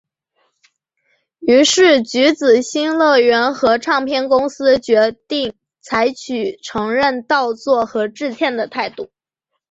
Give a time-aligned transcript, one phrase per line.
[1.37, 9.11] 于是橘子新乐园和唱片公司决定采取承认盗作和致歉的态度。